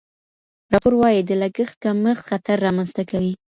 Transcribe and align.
راپور 0.71 0.93
وايي 0.99 1.21
د 1.25 1.31
لګښت 1.41 1.75
کمښت 1.83 2.23
خطر 2.29 2.57
رامنځته 2.65 3.03
کوي. 3.11 3.33